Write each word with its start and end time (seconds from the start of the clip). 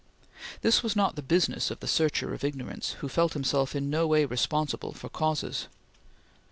This 0.61 0.81
was 0.81 0.95
not 0.95 1.15
the 1.15 1.21
business 1.21 1.69
of 1.69 1.79
the 1.79 1.87
searcher 1.87 2.33
of 2.33 2.43
ignorance, 2.43 2.93
who 3.01 3.07
felt 3.07 3.33
himself 3.33 3.75
in 3.75 3.91
no 3.91 4.07
way 4.07 4.25
responsible 4.25 4.93
for 4.93 5.09
causes. 5.09 5.67